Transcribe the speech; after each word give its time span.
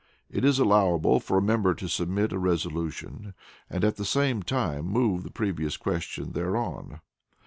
It 0.31 0.43
is 0.43 0.57
allowable 0.57 1.19
for 1.19 1.37
a 1.37 1.43
member 1.43 1.75
to 1.75 1.87
submit 1.87 2.31
a 2.33 2.39
resolution 2.39 3.35
and 3.69 3.83
at 3.83 3.97
the 3.97 4.03
same 4.03 4.41
time 4.41 4.85
move 4.87 5.21
the 5.21 5.29
previous 5.29 5.77
question 5.77 6.31
thereon. 6.31 7.01